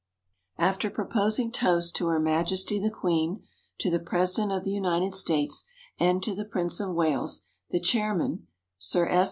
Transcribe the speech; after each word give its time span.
After 0.57 0.89
proposing 0.89 1.51
toasts 1.51 1.91
to 1.91 2.07
Her 2.07 2.19
Majesty 2.19 2.79
the 2.79 2.89
Queen, 2.89 3.43
to 3.77 3.91
the 3.91 3.99
President 3.99 4.51
of 4.51 4.63
the 4.63 4.71
United 4.71 5.13
States, 5.13 5.63
and 5.99 6.23
to 6.23 6.33
the 6.33 6.43
Prince 6.43 6.79
of 6.79 6.95
Wales, 6.95 7.43
the 7.69 7.79
chairman 7.79 8.47
(Sir 8.79 9.05
S. 9.05 9.19